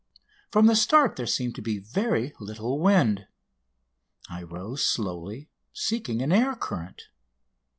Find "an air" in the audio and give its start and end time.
6.23-6.55